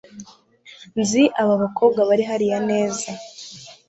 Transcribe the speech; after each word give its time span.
nzi 0.99 1.23
abo 1.41 1.53
bakobwa 1.63 1.99
bari 2.09 2.23
hariya 2.29 2.59
neza 2.69 3.09